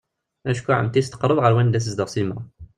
Acku 0.49 0.71
Ɛemti-s 0.77 1.07
teqreb 1.09 1.39
ɣer 1.41 1.51
wanda 1.55 1.77
i 1.77 1.81
tezdeɣ 1.81 2.09
Sima. 2.13 2.37